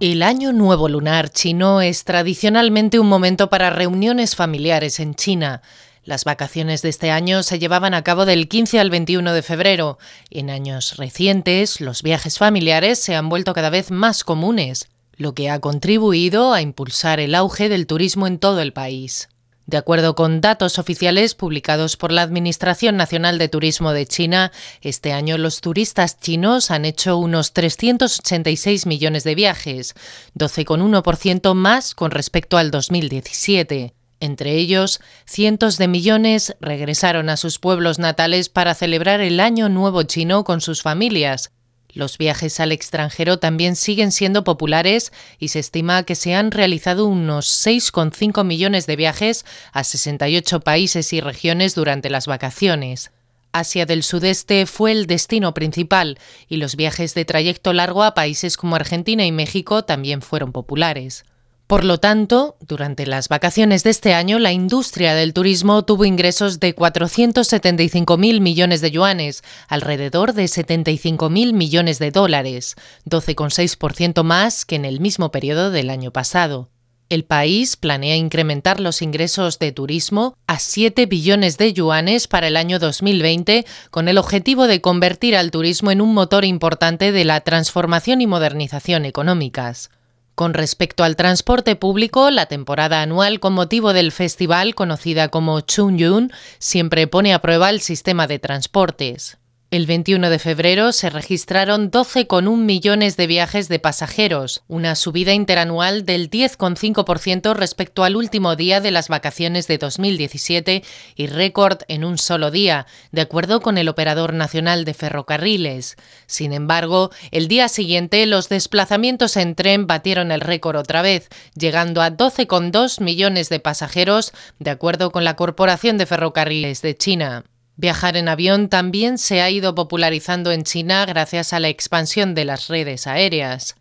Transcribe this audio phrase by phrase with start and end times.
[0.00, 5.60] El Año Nuevo Lunar chino es tradicionalmente un momento para reuniones familiares en China.
[6.04, 9.98] Las vacaciones de este año se llevaban a cabo del 15 al 21 de febrero.
[10.30, 15.50] En años recientes, los viajes familiares se han vuelto cada vez más comunes, lo que
[15.50, 19.28] ha contribuido a impulsar el auge del turismo en todo el país.
[19.70, 25.12] De acuerdo con datos oficiales publicados por la Administración Nacional de Turismo de China, este
[25.12, 29.94] año los turistas chinos han hecho unos 386 millones de viajes,
[30.36, 33.94] 12,1% más con respecto al 2017.
[34.18, 40.02] Entre ellos, cientos de millones regresaron a sus pueblos natales para celebrar el Año Nuevo
[40.02, 41.52] chino con sus familias,
[41.94, 47.06] los viajes al extranjero también siguen siendo populares y se estima que se han realizado
[47.06, 53.10] unos 6,5 millones de viajes a 68 países y regiones durante las vacaciones.
[53.52, 56.18] Asia del Sudeste fue el destino principal
[56.48, 61.24] y los viajes de trayecto largo a países como Argentina y México también fueron populares.
[61.70, 66.58] Por lo tanto, durante las vacaciones de este año, la industria del turismo tuvo ingresos
[66.58, 72.74] de 475.000 millones de yuanes, alrededor de 75.000 millones de dólares,
[73.08, 76.70] 12,6% más que en el mismo periodo del año pasado.
[77.08, 82.56] El país planea incrementar los ingresos de turismo a 7 billones de yuanes para el
[82.56, 87.42] año 2020 con el objetivo de convertir al turismo en un motor importante de la
[87.42, 89.90] transformación y modernización económicas.
[90.40, 96.32] Con respecto al transporte público, la temporada anual con motivo del festival, conocida como Chungyun,
[96.58, 99.39] siempre pone a prueba el sistema de transportes.
[99.72, 106.04] El 21 de febrero se registraron 12,1 millones de viajes de pasajeros, una subida interanual
[106.04, 110.82] del 10,5% respecto al último día de las vacaciones de 2017
[111.14, 115.94] y récord en un solo día, de acuerdo con el operador nacional de ferrocarriles.
[116.26, 122.02] Sin embargo, el día siguiente los desplazamientos en tren batieron el récord otra vez, llegando
[122.02, 127.44] a 12,2 millones de pasajeros, de acuerdo con la Corporación de Ferrocarriles de China.
[127.80, 132.44] Viajar en avión también se ha ido popularizando en China gracias a la expansión de
[132.44, 133.76] las redes aéreas.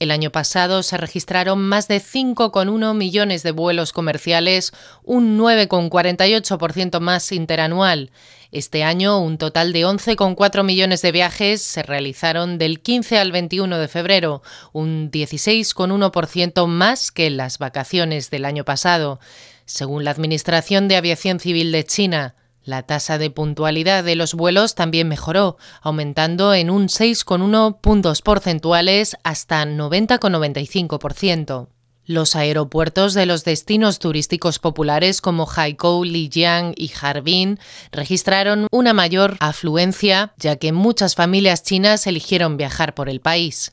[0.00, 4.72] El año pasado se registraron más de 5,1 millones de vuelos comerciales,
[5.04, 8.10] un 9,48% más interanual.
[8.50, 13.78] Este año, un total de 11,4 millones de viajes se realizaron del 15 al 21
[13.78, 19.20] de febrero, un 16,1% más que las vacaciones del año pasado.
[19.64, 24.74] Según la Administración de Aviación Civil de China, la tasa de puntualidad de los vuelos
[24.74, 31.68] también mejoró, aumentando en un 6,1 puntos porcentuales hasta 90,95%.
[32.06, 37.58] Los aeropuertos de los destinos turísticos populares como Haikou, Lijiang y Harbin
[37.92, 43.72] registraron una mayor afluencia, ya que muchas familias chinas eligieron viajar por el país.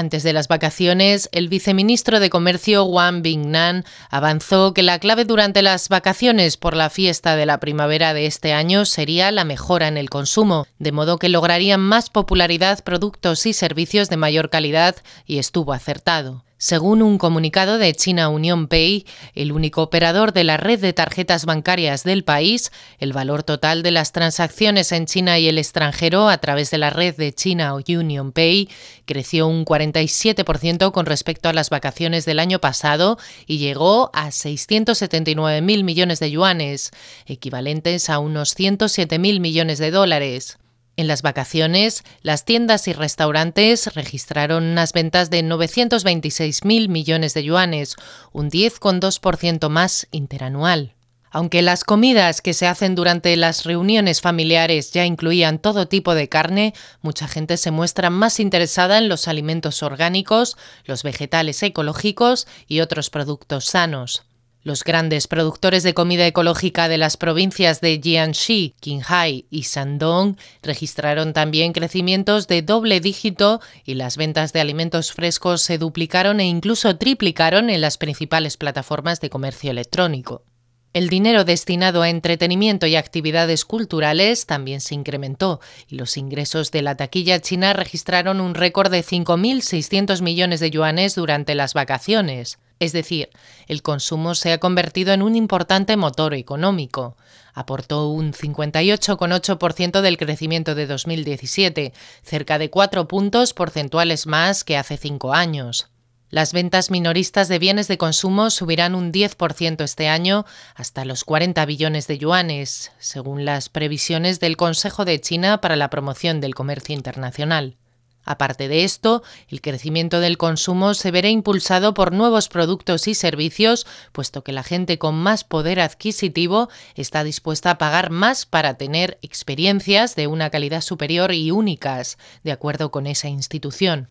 [0.00, 5.60] Antes de las vacaciones, el viceministro de Comercio Wang Bingnan avanzó que la clave durante
[5.60, 9.98] las vacaciones por la fiesta de la primavera de este año sería la mejora en
[9.98, 15.36] el consumo, de modo que lograrían más popularidad productos y servicios de mayor calidad y
[15.36, 16.44] estuvo acertado.
[16.62, 21.46] Según un comunicado de China Union Pay, el único operador de la red de tarjetas
[21.46, 26.36] bancarias del país, el valor total de las transacciones en China y el extranjero a
[26.36, 28.68] través de la red de China Union Pay
[29.06, 33.16] creció un 47% con respecto a las vacaciones del año pasado
[33.46, 36.90] y llegó a 679.000 millones de yuanes,
[37.24, 40.59] equivalentes a unos 107.000 millones de dólares.
[41.00, 47.96] En las vacaciones, las tiendas y restaurantes registraron unas ventas de 926.000 millones de yuanes,
[48.32, 50.92] un 10,2% más interanual.
[51.30, 56.28] Aunque las comidas que se hacen durante las reuniones familiares ya incluían todo tipo de
[56.28, 62.80] carne, mucha gente se muestra más interesada en los alimentos orgánicos, los vegetales ecológicos y
[62.80, 64.24] otros productos sanos.
[64.62, 71.32] Los grandes productores de comida ecológica de las provincias de Jiangxi, Qinghai y Shandong registraron
[71.32, 76.98] también crecimientos de doble dígito y las ventas de alimentos frescos se duplicaron e incluso
[76.98, 80.42] triplicaron en las principales plataformas de comercio electrónico.
[80.92, 86.82] El dinero destinado a entretenimiento y actividades culturales también se incrementó y los ingresos de
[86.82, 92.58] la taquilla china registraron un récord de 5.600 millones de yuanes durante las vacaciones.
[92.80, 93.28] Es decir,
[93.68, 97.16] el consumo se ha convertido en un importante motor económico.
[97.54, 101.92] Aportó un 58,8% del crecimiento de 2017,
[102.22, 105.89] cerca de cuatro puntos porcentuales más que hace cinco años.
[106.30, 110.46] Las ventas minoristas de bienes de consumo subirán un 10% este año
[110.76, 115.90] hasta los 40 billones de yuanes, según las previsiones del Consejo de China para la
[115.90, 117.76] Promoción del Comercio Internacional.
[118.24, 123.84] Aparte de esto, el crecimiento del consumo se verá impulsado por nuevos productos y servicios,
[124.12, 129.18] puesto que la gente con más poder adquisitivo está dispuesta a pagar más para tener
[129.22, 134.10] experiencias de una calidad superior y únicas, de acuerdo con esa institución.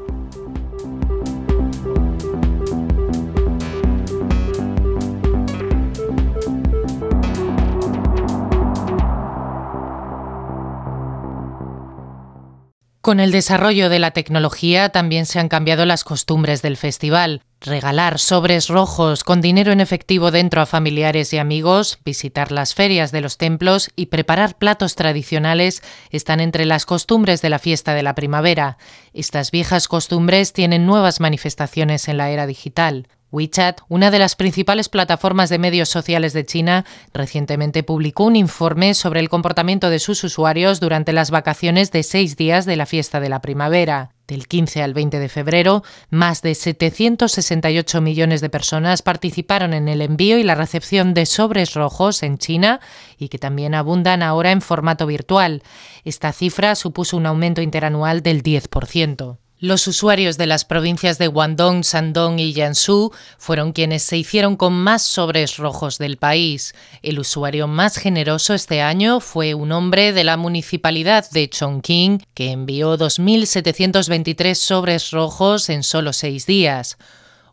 [13.01, 17.41] Con el desarrollo de la tecnología también se han cambiado las costumbres del festival.
[17.59, 23.11] Regalar sobres rojos con dinero en efectivo dentro a familiares y amigos, visitar las ferias
[23.11, 25.81] de los templos y preparar platos tradicionales
[26.11, 28.77] están entre las costumbres de la fiesta de la primavera.
[29.13, 33.07] Estas viejas costumbres tienen nuevas manifestaciones en la era digital.
[33.31, 38.93] WeChat, una de las principales plataformas de medios sociales de China, recientemente publicó un informe
[38.93, 43.19] sobre el comportamiento de sus usuarios durante las vacaciones de seis días de la fiesta
[43.19, 44.11] de la primavera.
[44.27, 50.01] Del 15 al 20 de febrero, más de 768 millones de personas participaron en el
[50.01, 52.79] envío y la recepción de sobres rojos en China
[53.17, 55.63] y que también abundan ahora en formato virtual.
[56.05, 59.37] Esta cifra supuso un aumento interanual del 10%.
[59.63, 64.73] Los usuarios de las provincias de Guangdong, Shandong y Jiangsu fueron quienes se hicieron con
[64.73, 66.73] más sobres rojos del país.
[67.03, 72.49] El usuario más generoso este año fue un hombre de la municipalidad de Chongqing, que
[72.49, 76.97] envió 2.723 sobres rojos en solo seis días.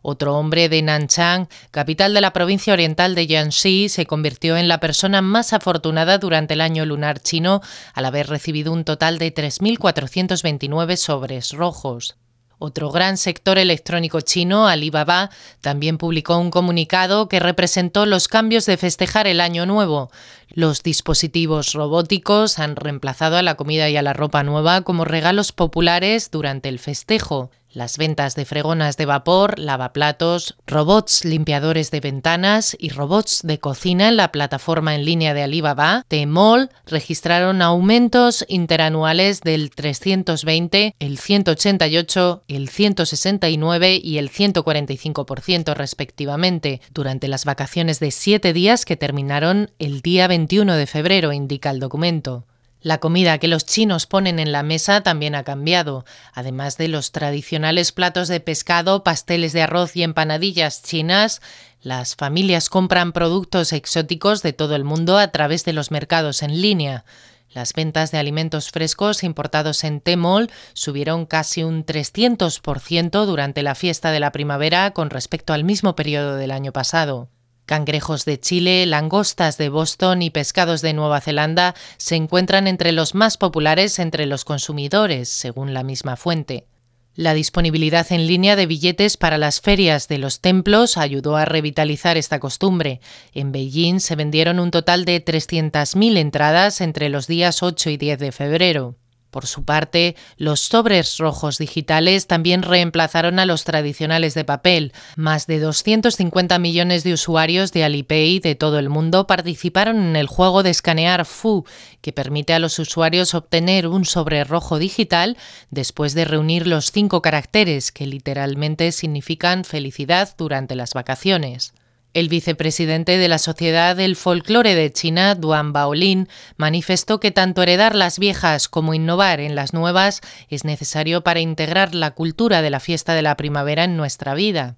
[0.01, 4.79] Otro hombre de Nanchang, capital de la provincia oriental de Jiangxi, se convirtió en la
[4.79, 7.61] persona más afortunada durante el año lunar chino
[7.93, 12.15] al haber recibido un total de 3.429 sobres rojos.
[12.61, 15.29] Otro gran sector electrónico chino, Alibaba,
[15.61, 20.11] también publicó un comunicado que representó los cambios de festejar el año nuevo.
[20.49, 25.53] Los dispositivos robóticos han reemplazado a la comida y a la ropa nueva como regalos
[25.53, 27.49] populares durante el festejo.
[27.71, 34.07] Las ventas de fregonas de vapor, lavaplatos, robots limpiadores de ventanas y robots de cocina
[34.07, 42.43] en la plataforma en línea de Alibaba, Tmall, registraron aumentos interanuales del 320, el 188,
[42.47, 50.01] el 169 y el 145% respectivamente durante las vacaciones de siete días que terminaron el
[50.01, 52.48] día 21 de febrero, indica el documento.
[52.81, 56.05] La comida que los chinos ponen en la mesa también ha cambiado.
[56.33, 61.41] Además de los tradicionales platos de pescado, pasteles de arroz y empanadillas chinas,
[61.81, 66.61] las familias compran productos exóticos de todo el mundo a través de los mercados en
[66.61, 67.03] línea.
[67.51, 74.11] Las ventas de alimentos frescos importados en Tmall subieron casi un 300% durante la fiesta
[74.11, 77.27] de la primavera con respecto al mismo periodo del año pasado.
[77.69, 83.13] Cangrejos de Chile, langostas de Boston y pescados de Nueva Zelanda se encuentran entre los
[83.13, 86.65] más populares entre los consumidores, según la misma fuente.
[87.13, 92.17] La disponibilidad en línea de billetes para las ferias de los templos ayudó a revitalizar
[92.17, 93.01] esta costumbre.
[93.35, 98.17] En Beijing se vendieron un total de 300.000 entradas entre los días 8 y 10
[98.17, 98.95] de febrero.
[99.31, 104.91] Por su parte, los sobres rojos digitales también reemplazaron a los tradicionales de papel.
[105.15, 110.27] Más de 250 millones de usuarios de Alipay de todo el mundo participaron en el
[110.27, 111.65] juego de escanear FU,
[112.01, 115.37] que permite a los usuarios obtener un sobre rojo digital
[115.69, 121.73] después de reunir los cinco caracteres que literalmente significan felicidad durante las vacaciones.
[122.13, 127.95] El vicepresidente de la Sociedad del Folclore de China, Duan Baolin, manifestó que tanto heredar
[127.95, 132.79] las viejas como innovar en las nuevas es necesario para integrar la cultura de la
[132.79, 134.77] fiesta de la primavera en nuestra vida.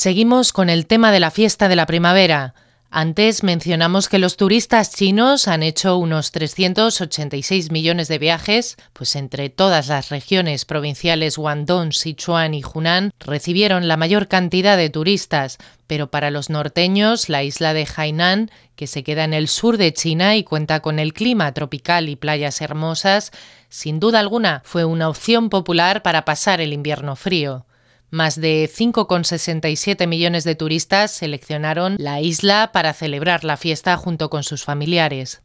[0.00, 2.54] Seguimos con el tema de la fiesta de la primavera.
[2.88, 9.50] Antes mencionamos que los turistas chinos han hecho unos 386 millones de viajes, pues entre
[9.50, 16.10] todas las regiones provinciales Guangdong, Sichuan y Hunan recibieron la mayor cantidad de turistas, pero
[16.10, 20.34] para los norteños la isla de Hainan, que se queda en el sur de China
[20.34, 23.32] y cuenta con el clima tropical y playas hermosas,
[23.68, 27.66] sin duda alguna fue una opción popular para pasar el invierno frío.
[28.10, 34.42] Más de 5,67 millones de turistas seleccionaron la isla para celebrar la fiesta junto con
[34.42, 35.42] sus familiares.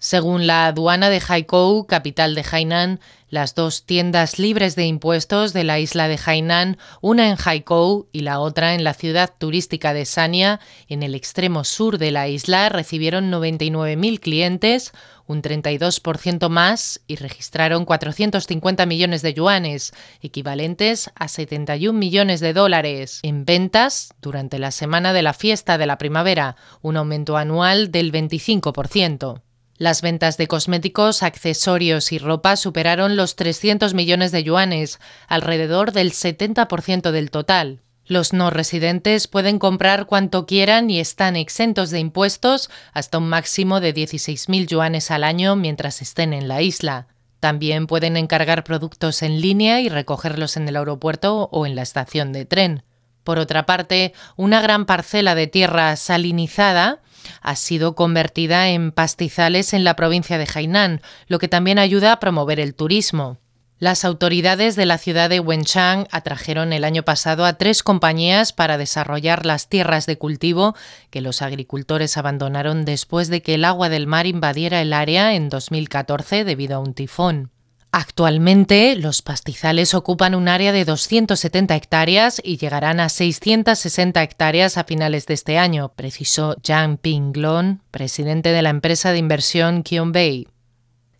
[0.00, 5.64] Según la aduana de Haikou, capital de Hainan, las dos tiendas libres de impuestos de
[5.64, 10.04] la isla de Hainan, una en Haikou y la otra en la ciudad turística de
[10.04, 14.92] Sanya, en el extremo sur de la isla, recibieron 99.000 clientes,
[15.26, 23.18] un 32% más, y registraron 450 millones de yuanes, equivalentes a 71 millones de dólares,
[23.24, 28.12] en ventas durante la semana de la fiesta de la primavera, un aumento anual del
[28.12, 29.42] 25%.
[29.78, 36.10] Las ventas de cosméticos, accesorios y ropa superaron los 300 millones de yuanes, alrededor del
[36.12, 37.80] 70% del total.
[38.04, 43.80] Los no residentes pueden comprar cuanto quieran y están exentos de impuestos hasta un máximo
[43.80, 47.06] de 16.000 yuanes al año mientras estén en la isla.
[47.38, 52.32] También pueden encargar productos en línea y recogerlos en el aeropuerto o en la estación
[52.32, 52.82] de tren.
[53.22, 57.00] Por otra parte, una gran parcela de tierra salinizada
[57.40, 62.20] ha sido convertida en pastizales en la provincia de Hainan, lo que también ayuda a
[62.20, 63.38] promover el turismo.
[63.80, 68.76] Las autoridades de la ciudad de Wenchang atrajeron el año pasado a tres compañías para
[68.76, 70.74] desarrollar las tierras de cultivo
[71.10, 75.48] que los agricultores abandonaron después de que el agua del mar invadiera el área en
[75.48, 77.52] 2014 debido a un tifón.
[77.90, 84.84] Actualmente, los pastizales ocupan un área de 270 hectáreas y llegarán a 660 hectáreas a
[84.84, 90.46] finales de este año, precisó Zhang Pinglon, presidente de la empresa de inversión Bay.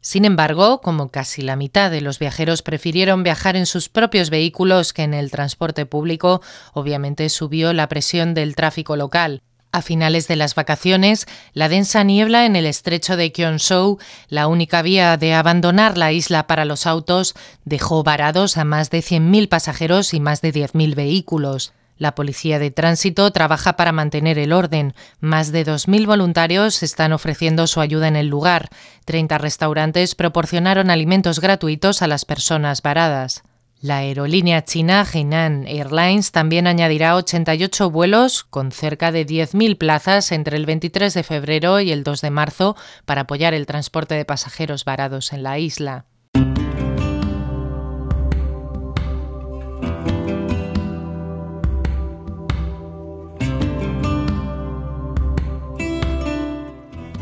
[0.03, 4.93] Sin embargo, como casi la mitad de los viajeros prefirieron viajar en sus propios vehículos
[4.93, 6.43] que en el transporte público,
[6.75, 9.43] obviamente subió la presión del tráfico local.
[9.71, 14.81] A finales de las vacaciones, la densa niebla en el estrecho de Kyonshou, la única
[14.81, 17.35] vía de abandonar la isla para los autos,
[17.67, 21.75] dejó varados a más de 100.000 pasajeros y más de 10.000 vehículos.
[21.99, 24.95] La Policía de Tránsito trabaja para mantener el orden.
[25.21, 28.71] Más de 2.000 voluntarios están ofreciendo su ayuda en el lugar.
[29.05, 33.43] 30 restaurantes proporcionaron alimentos gratuitos a las personas varadas.
[33.81, 40.57] La aerolínea china Hainan Airlines también añadirá 88 vuelos con cerca de 10.000 plazas entre
[40.57, 44.85] el 23 de febrero y el 2 de marzo para apoyar el transporte de pasajeros
[44.85, 46.08] varados en la isla.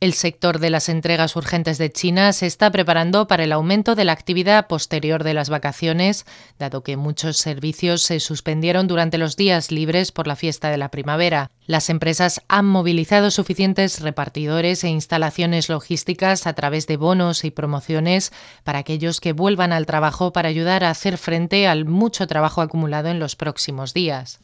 [0.00, 4.04] El sector de las entregas urgentes de China se está preparando para el aumento de
[4.04, 6.24] la actividad posterior de las vacaciones,
[6.56, 10.92] dado que muchos servicios se suspendieron durante los días libres por la fiesta de la
[10.92, 11.50] primavera.
[11.66, 18.32] Las empresas han movilizado suficientes repartidores e instalaciones logísticas a través de bonos y promociones
[18.62, 23.08] para aquellos que vuelvan al trabajo para ayudar a hacer frente al mucho trabajo acumulado
[23.08, 24.38] en los próximos días.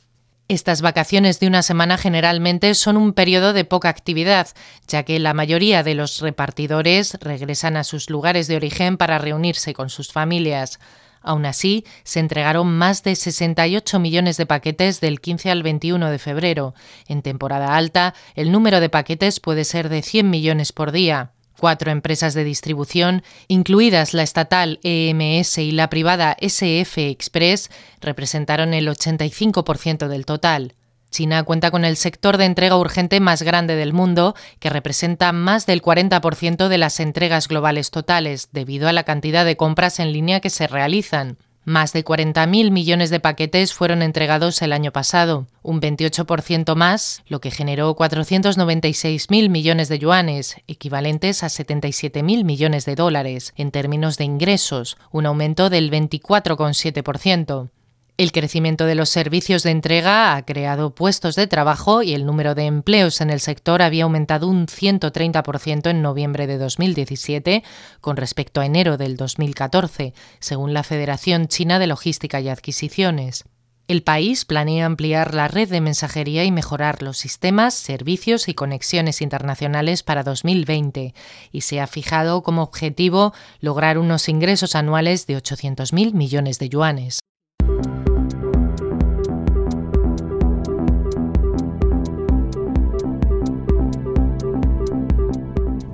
[0.55, 4.47] Estas vacaciones de una semana generalmente son un periodo de poca actividad,
[4.87, 9.75] ya que la mayoría de los repartidores regresan a sus lugares de origen para reunirse
[9.75, 10.79] con sus familias.
[11.23, 16.21] Aún así, se entregaron más de 68 millones de paquetes del 15 al 21 de
[16.21, 16.75] febrero.
[17.09, 21.34] En temporada alta, el número de paquetes puede ser de 100 millones por día.
[21.59, 28.89] Cuatro empresas de distribución, incluidas la estatal EMS y la privada SF Express, representaron el
[28.89, 30.75] 85% del total.
[31.11, 35.65] China cuenta con el sector de entrega urgente más grande del mundo, que representa más
[35.65, 40.41] del 40% de las entregas globales totales, debido a la cantidad de compras en línea
[40.41, 41.39] que se realizan.
[41.67, 47.41] Más de 40.000 millones de paquetes fueron entregados el año pasado, un 28% más, lo
[47.41, 54.25] que generó 496.000 millones de yuanes, equivalentes a 77.000 millones de dólares, en términos de
[54.25, 57.71] ingresos, un aumento del 24,7%.
[58.17, 62.55] El crecimiento de los servicios de entrega ha creado puestos de trabajo y el número
[62.55, 67.65] de empleos en el sector había aumentado un 130% en noviembre de 2017
[68.01, 73.47] con respecto a enero del 2014, según la Federación China de Logística y Adquisiciones.
[73.89, 79.23] El país planea ampliar la red de mensajería y mejorar los sistemas, servicios y conexiones
[79.23, 81.15] internacionales para 2020
[81.51, 87.19] y se ha fijado como objetivo lograr unos ingresos anuales de 800.000 millones de yuanes.